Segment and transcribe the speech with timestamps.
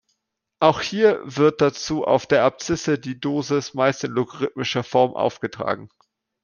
[0.59, 5.89] Auch hier wird dazu auf der Abszisse die Dosis, meist in logarithmischer Form, aufgetragen.